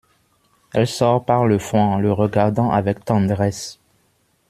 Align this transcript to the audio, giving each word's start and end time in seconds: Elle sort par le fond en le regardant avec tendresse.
Elle 0.73 0.87
sort 0.87 1.25
par 1.25 1.45
le 1.45 1.59
fond 1.59 1.79
en 1.79 1.99
le 1.99 2.11
regardant 2.11 2.71
avec 2.71 3.05
tendresse. 3.05 3.77